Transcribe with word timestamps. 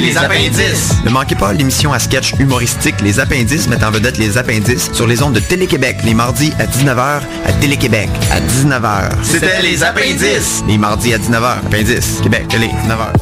Les 0.00 0.16
appendices. 0.16 0.94
Ne 1.04 1.10
manquez 1.10 1.34
pas 1.34 1.52
l'émission 1.52 1.92
à 1.92 1.98
sketch 1.98 2.32
humoristique 2.38 2.94
Les 3.02 3.20
appendices 3.20 3.68
mettant 3.68 3.88
en 3.88 3.90
vedette 3.90 4.16
les 4.16 4.38
appendices 4.38 4.90
sur 4.92 5.06
les 5.06 5.22
ondes 5.22 5.34
de 5.34 5.40
Télé-Québec 5.40 5.98
les 6.04 6.14
mardis 6.14 6.52
à 6.58 6.64
19h 6.64 7.20
à 7.46 7.52
Télé-Québec 7.60 8.08
à 8.30 8.40
19h. 8.40 9.10
C'était 9.22 9.60
les 9.62 9.82
appendices. 9.82 10.64
Les 10.66 10.78
mardis 10.78 11.12
à 11.12 11.18
19h. 11.18 11.58
Appendices. 11.66 12.20
Québec, 12.22 12.48
Télé, 12.48 12.68
19h. 12.86 13.12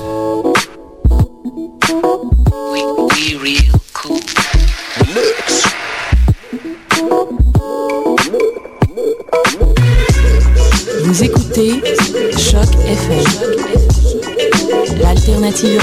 Vous 11.05 11.25
écoutez 11.25 11.83
Choc 12.39 12.69
FM 12.87 13.70
l'alternative. 15.01 15.81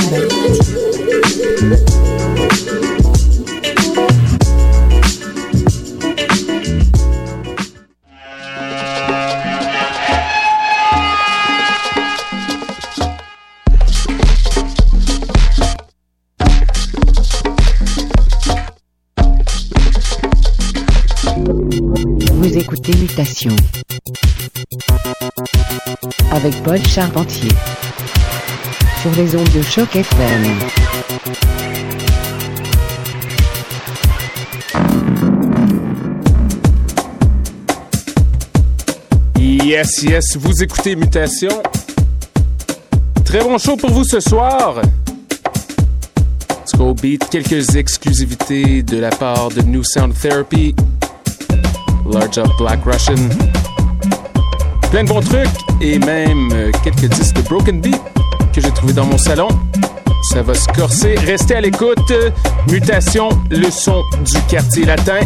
Vous 22.34 22.58
écoutez 22.58 22.96
Mutation 22.98 23.56
avec 26.32 26.62
Paul 26.64 26.80
Charpentier 26.86 27.52
sur 29.02 29.12
les 29.12 29.36
ondes 29.36 29.50
de 29.50 29.62
choc 29.62 29.96
FM. 29.96 30.60
Yes, 39.40 40.02
yes, 40.04 40.38
vous 40.38 40.64
écoutez 40.64 40.96
Mutation. 40.96 41.62
Très 43.26 43.44
bon 43.44 43.58
show 43.58 43.76
pour 43.76 43.92
vous 43.92 44.04
ce 44.04 44.20
soir. 44.20 44.82
Scope 46.66 47.02
Beat, 47.02 47.30
quelques 47.30 47.76
exclusivités 47.76 48.82
de 48.82 48.98
la 48.98 49.10
part 49.10 49.50
de 49.50 49.62
New 49.62 49.84
Sound 49.84 50.14
Therapy, 50.20 50.74
Large 52.10 52.40
Up 52.40 52.48
Black 52.58 52.80
Russian, 52.86 53.30
plein 54.90 55.04
de 55.04 55.10
bons 55.10 55.22
trucs 55.22 55.48
et 55.82 56.00
même 56.00 56.72
quelques 56.84 57.14
disques 57.14 57.36
de 57.36 57.42
Broken 57.42 57.82
Beat 57.82 58.17
que 58.58 58.64
j'ai 58.64 58.72
trouvé 58.72 58.94
dans 58.94 59.06
mon 59.06 59.20
salon. 59.20 59.50
Ça 60.34 60.42
va 60.42 60.56
se 60.56 60.68
corser. 60.70 61.16
Restez 61.16 61.56
à 61.56 61.62
l'écoute. 61.62 62.12
Mutation, 62.72 63.30
le 63.52 63.70
son 63.70 64.04
du 64.26 64.42
quartier 64.48 64.84
latin. 64.84 65.20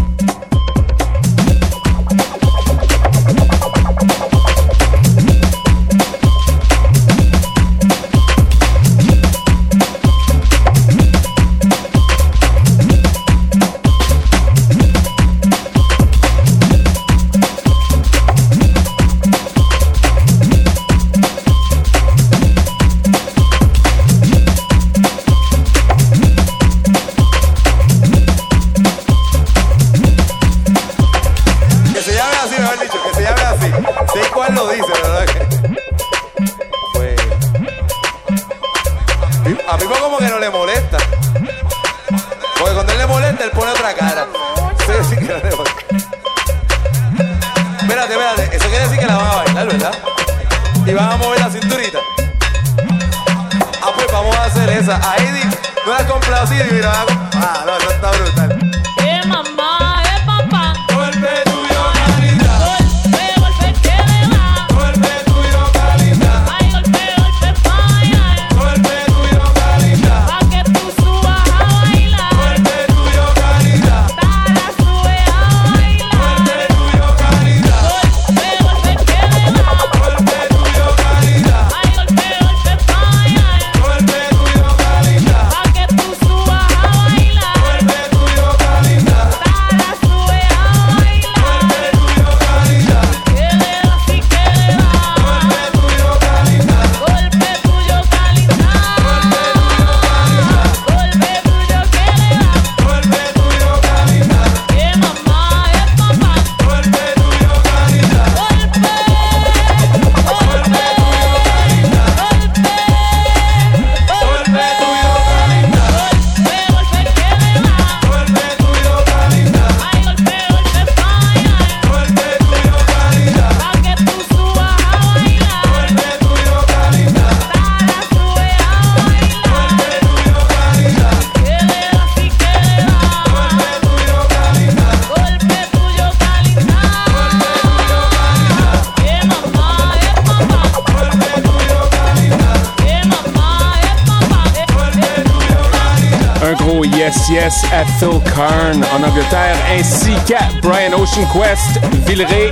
Yes 147.02 147.30
Yes 147.30 147.64
à 147.74 147.84
Phil 147.98 148.22
Karn 148.36 148.80
en 148.94 149.04
Angleterre, 149.04 149.58
ainsi 149.76 150.12
qu'à 150.28 150.50
Brian 150.62 150.94
Ocean 150.94 151.26
Quest, 151.34 151.80
Villeray. 152.06 152.52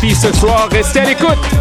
Tapis 0.00 0.14
ce 0.14 0.32
soir. 0.32 0.68
Restez 0.70 1.00
à 1.00 1.04
l'écoute. 1.04 1.59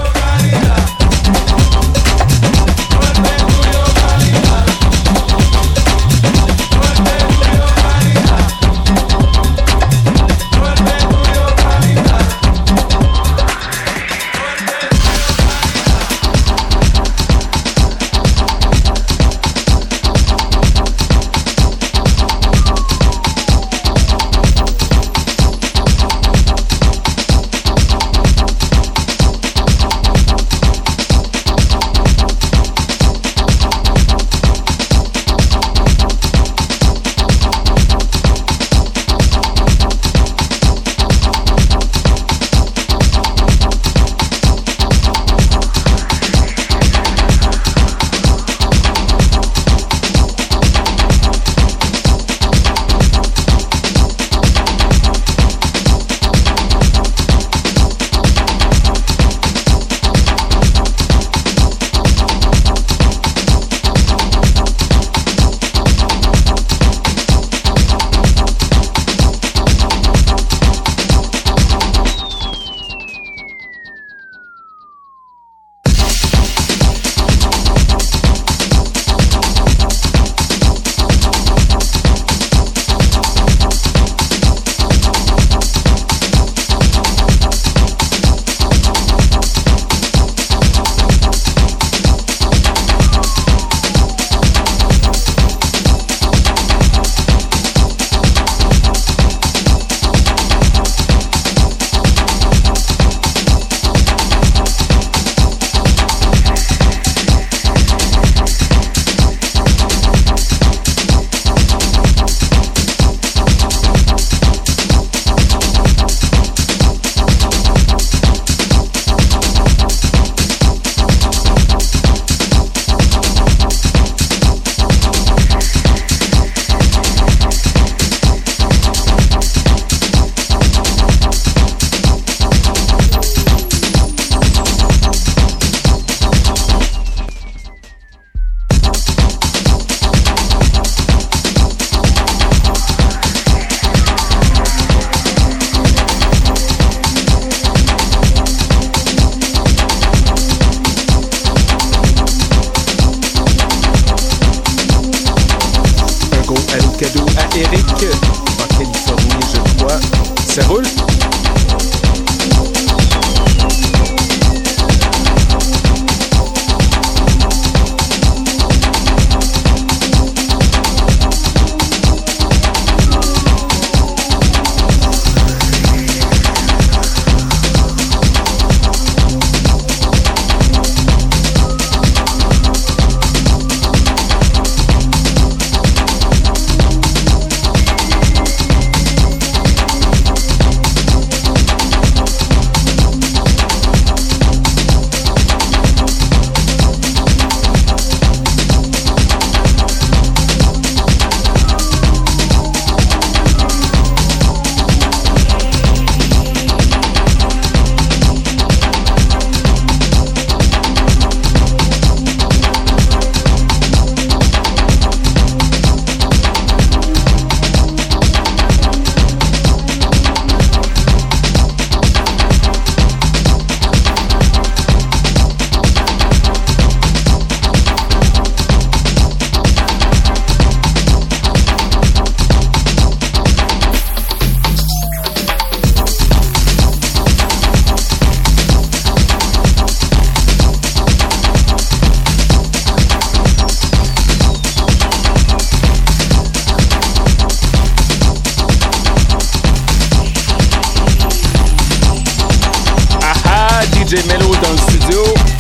DJ 254.10 254.26
Mello 254.26 254.56
dans 254.64 254.72
le 254.72 254.78
studio. 254.78 255.59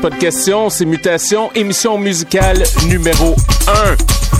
Pas 0.00 0.10
de 0.10 0.16
questions, 0.16 0.70
c'est 0.70 0.84
Mutation, 0.84 1.50
émission 1.54 1.98
musicale 1.98 2.62
numéro 2.86 3.34
1. 3.68 4.39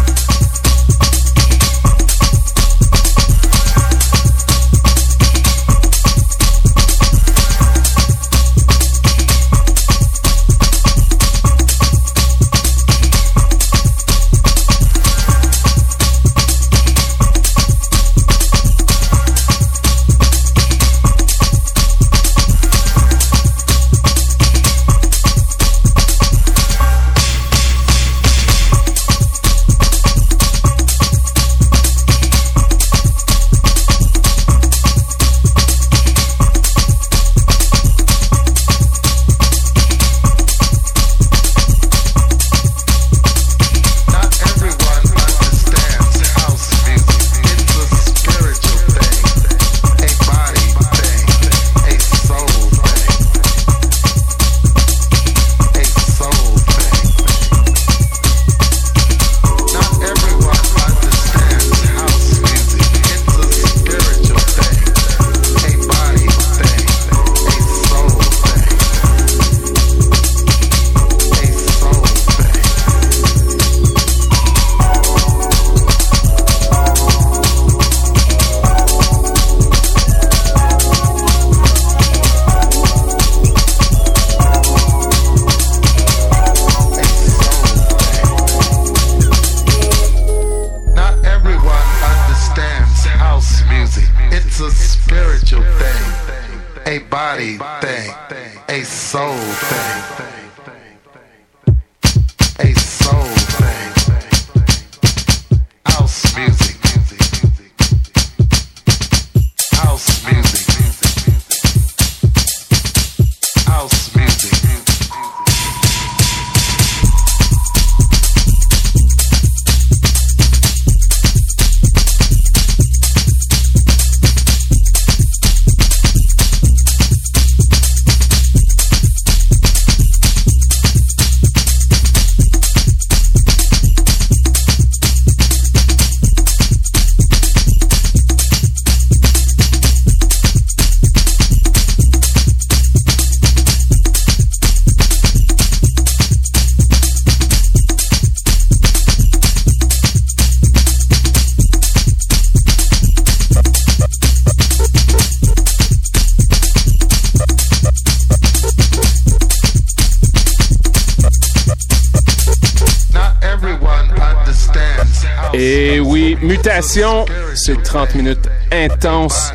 30 168.10 168.14
minutes 168.16 168.48
intenses. 168.72 169.52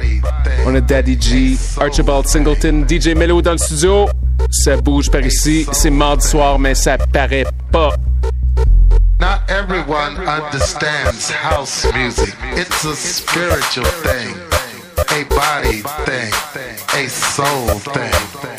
On 0.65 0.75
a 0.75 0.81
Daddy 0.81 1.15
G, 1.19 1.57
Archibald 1.77 2.27
Singleton, 2.27 2.85
DJ 2.87 3.15
Mello 3.15 3.41
dans 3.41 3.53
le 3.53 3.57
studio. 3.57 4.07
Ça 4.49 4.77
bouge 4.77 5.09
par 5.09 5.21
ici. 5.21 5.65
C'est 5.71 5.89
mardi 5.89 6.27
soir, 6.27 6.59
mais 6.59 6.75
ça 6.75 6.97
paraît 6.97 7.45
pas. 7.71 7.95
Not 9.19 9.39
everyone 9.47 10.17
understands 10.27 11.29
house 11.31 11.85
music. 11.93 12.35
It's 12.55 12.83
a 12.85 12.95
spiritual 12.95 13.85
thing, 14.03 14.35
a 14.97 15.23
body 15.29 15.83
thing, 16.05 16.31
a 16.93 17.07
soul 17.07 17.79
thing. 17.93 18.54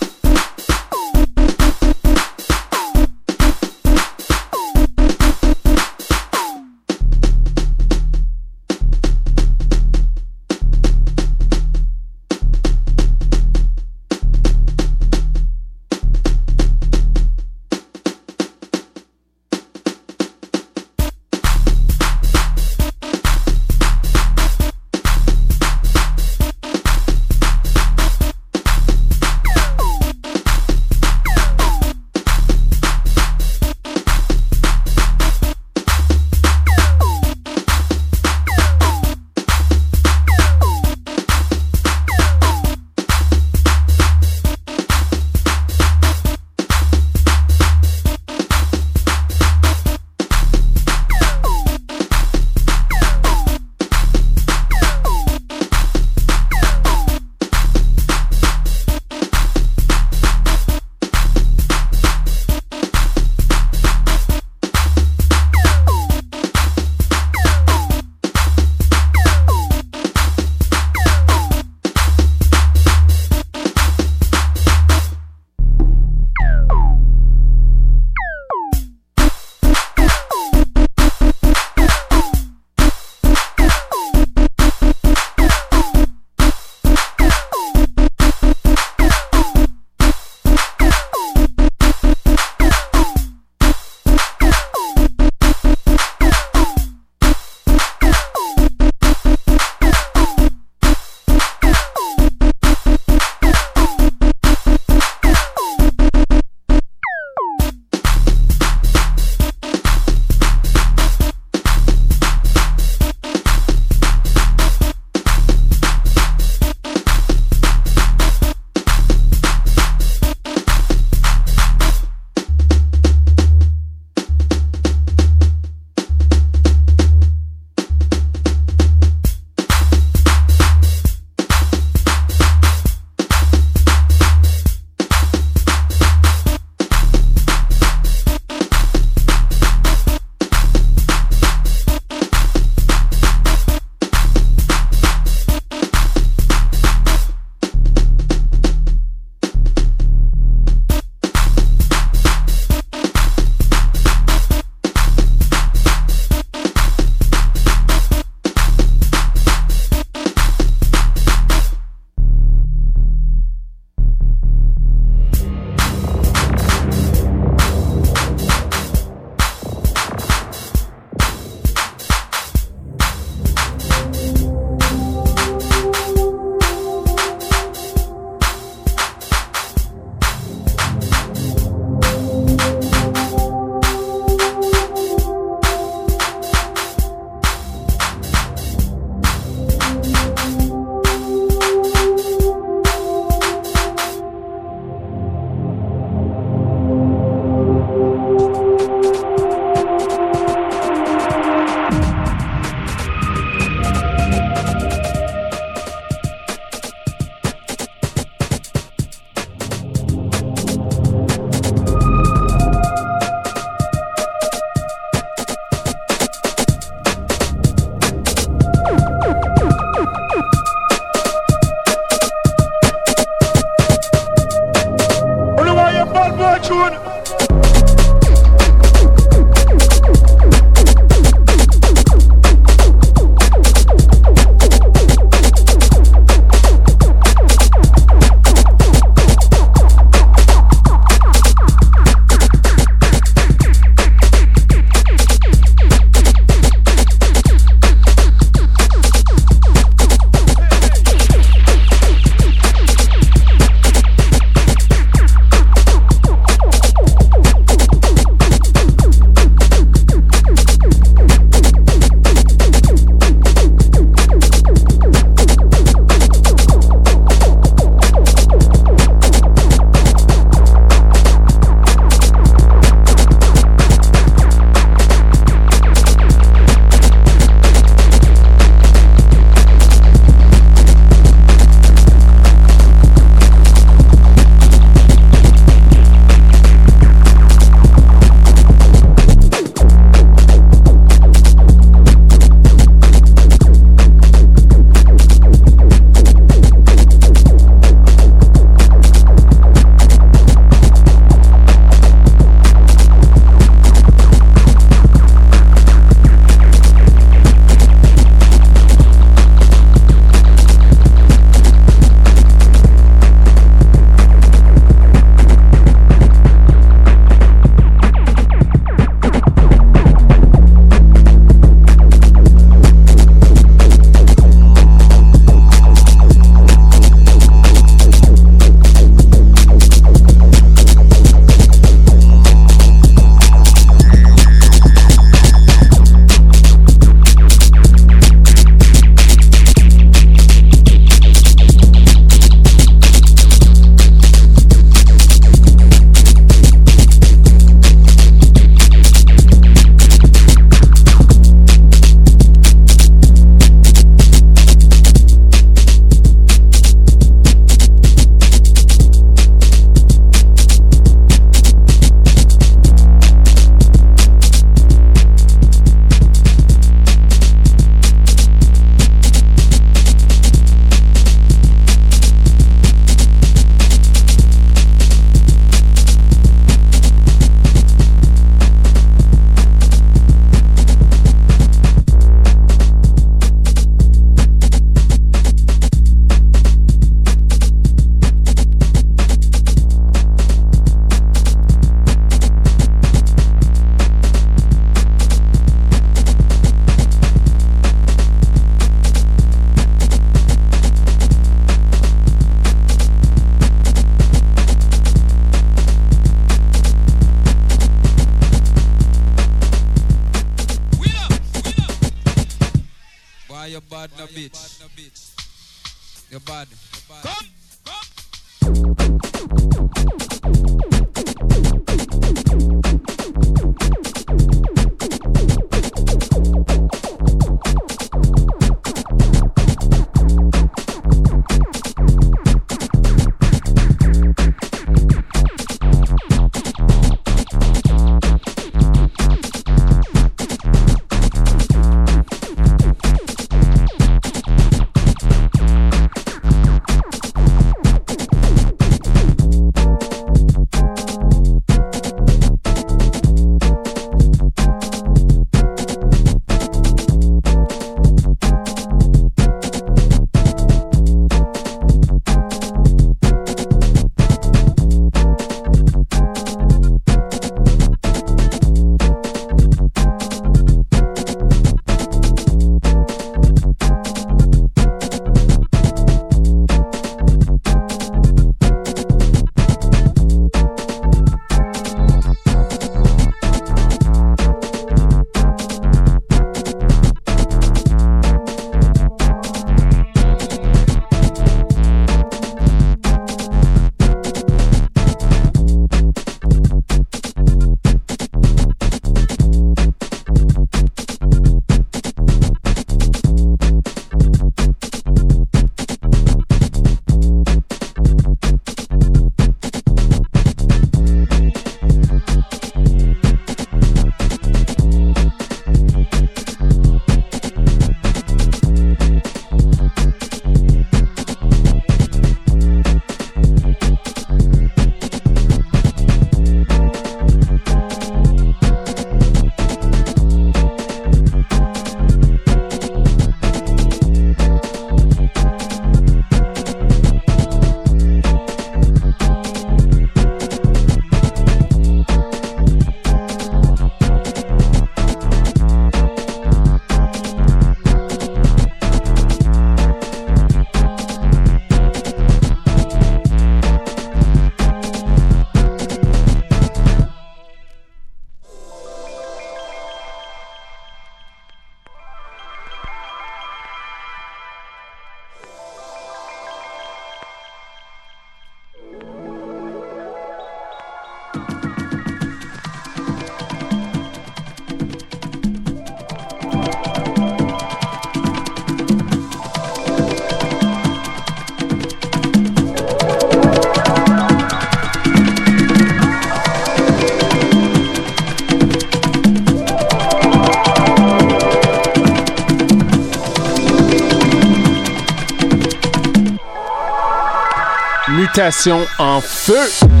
Mutation 598.33 598.87
en 598.97 599.19
feu. 599.19 600.00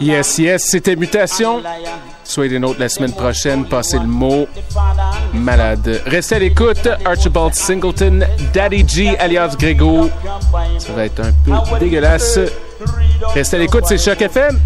Yes, 0.00 0.38
yes, 0.38 0.64
c'était 0.64 0.96
Mutation. 0.96 1.62
Soyez 2.24 2.50
des 2.50 2.58
nôtres 2.58 2.78
la 2.80 2.88
semaine 2.88 3.12
prochaine. 3.12 3.66
Passez 3.66 3.98
le 3.98 4.06
mot 4.06 4.46
malade. 5.32 6.02
Restez 6.06 6.36
à 6.36 6.38
l'écoute. 6.38 6.88
Archibald 7.04 7.54
Singleton, 7.54 8.26
Daddy 8.52 8.86
G 8.86 9.16
alias 9.18 9.56
Grégo. 9.58 10.10
Ça 10.78 10.92
va 10.92 11.04
être 11.06 11.20
un 11.20 11.32
peu 11.32 11.78
dégueulasse. 11.78 12.38
Restez 13.34 13.56
à 13.56 13.60
l'écoute, 13.60 13.84
c'est 13.86 13.98
Choc 13.98 14.20
FM. 14.20 14.58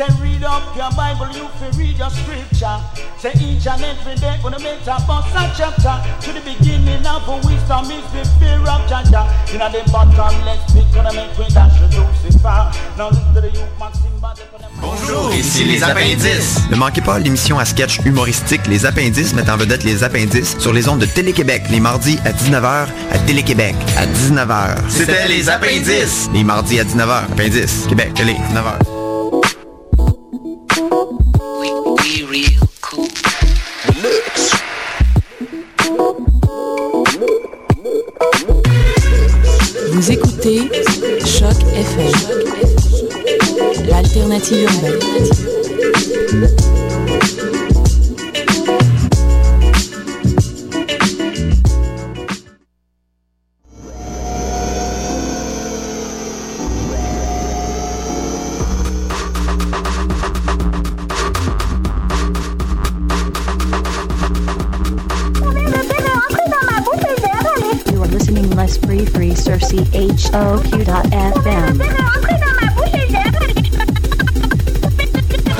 Jaja 0.00 0.08
people 0.08 0.08
live 0.08 0.08
like 0.08 0.08
Jaja 0.08 0.08
disciple. 0.08 0.08
Jaja 0.08 0.08
people 0.08 0.08
live 0.08 0.08
like 0.08 0.08
Jaja 0.08 0.08
disciple. 0.08 0.08
How 0.08 0.08
will 0.08 0.08
me 0.08 0.08
say? 0.08 0.08
Say 0.08 0.08
read 0.22 0.44
up 0.44 0.76
your 0.76 0.90
Bible, 0.96 1.28
you 1.36 1.48
can 1.58 1.78
read 1.78 1.98
your 1.98 2.10
scripture. 2.10 2.76
Say 3.18 3.32
each 3.40 3.66
and 3.66 3.82
every 3.82 4.14
day 4.16 4.38
gonna 4.42 4.58
make 4.58 4.80
a 4.82 4.96
bus 5.06 5.28
a 5.34 5.52
chapter. 5.56 5.94
To 6.20 6.32
the 6.32 6.40
beginning 6.40 7.06
of 7.06 7.28
wisdom 7.44 7.90
is 7.90 8.06
the 8.12 8.24
fear 8.38 8.60
of 8.60 8.80
Jaja. 8.88 9.28
You 9.52 9.58
know 9.58 9.70
the 9.70 9.82
bottomless 9.92 10.72
pit 10.72 10.86
gonna 10.94 11.12
make 11.12 11.36
we 11.38 11.48
dash 11.48 11.76
to 11.78 11.86
Lucifer. 11.86 12.72
Now 12.96 13.10
listen 13.10 13.34
to 13.34 13.40
the 13.40 13.50
youth 13.50 13.78
man 13.78 13.92
sing 13.94 14.16
about 14.18 14.36
the 14.36 14.44
Bonjour, 14.80 15.34
ici 15.34 15.64
les 15.64 15.82
appendices. 15.82 16.60
Ne 16.70 16.76
manquez 16.76 17.02
pas 17.02 17.18
l'émission 17.18 17.58
à 17.58 17.64
sketch 17.66 17.98
humoristique 18.06 18.66
Les 18.66 18.86
Appendices 18.86 19.34
mettant 19.34 19.54
en 19.54 19.56
vedette 19.58 19.84
les 19.84 20.04
appendices 20.04 20.58
sur 20.58 20.72
les 20.72 20.88
ondes 20.88 21.00
de 21.00 21.06
Télé-Québec 21.06 21.64
les 21.70 21.80
mardis 21.80 22.18
à 22.24 22.30
19h 22.30 22.86
à 23.12 23.18
Télé-Québec 23.26 23.74
à 23.98 24.06
19h. 24.06 24.78
C'était 24.88 25.28
les 25.28 25.50
appendices. 25.50 26.30
Les 26.32 26.44
mardis 26.44 26.80
à 26.80 26.84
19h. 26.84 27.24
Appendices, 27.32 27.86
Québec, 27.88 28.14
Télé, 28.14 28.32
19h. 28.32 28.99